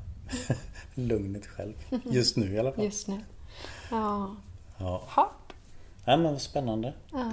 [0.94, 1.74] Lugnet själv.
[2.04, 2.84] Just nu i alla fall.
[2.84, 3.20] just nu.
[3.90, 4.36] Ja.
[4.78, 5.02] Ja.
[5.08, 5.52] Hopp.
[6.04, 6.92] ja men vad spännande.
[7.12, 7.32] Ja.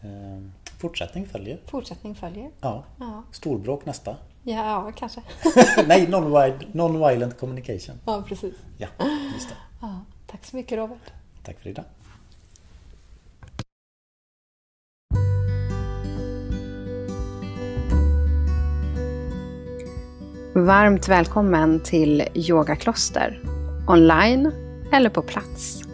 [0.00, 0.40] Eh,
[0.78, 1.60] Fortsättning följer.
[1.66, 2.50] Fortsättning följer.
[2.60, 2.84] Ja.
[2.98, 4.16] Ja, Storbråk nästa.
[4.42, 5.22] Ja, kanske.
[5.86, 7.96] Nej, non-violent non communication.
[8.06, 8.54] Ja, precis.
[8.78, 8.88] Ja,
[9.34, 9.54] just det.
[9.80, 11.12] Ja, tack så mycket Robert.
[11.42, 11.84] Tack för idag.
[20.54, 23.40] Varmt välkommen till Yoga Kloster.
[23.88, 24.52] Online
[24.92, 25.89] eller på plats.